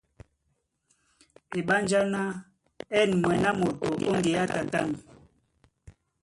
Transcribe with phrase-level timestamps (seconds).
[1.57, 2.21] Eɓánjá na
[2.99, 4.89] ɛ̂n mwɛ̌n á lambo ó ŋgeá tatân.